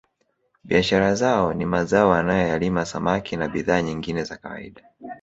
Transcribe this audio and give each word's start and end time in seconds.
Biashara 0.63 1.15
zao 1.15 1.53
ni 1.53 1.65
mazao 1.65 2.09
wanayoyalima 2.09 2.85
samaki 2.85 3.37
na 3.37 3.47
bidhaa 3.47 3.81
nyingine 3.81 4.23
za 4.23 4.37
kawaida 4.37 4.83